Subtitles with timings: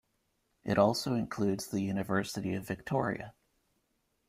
[0.63, 3.35] It also includes the University of Victoria.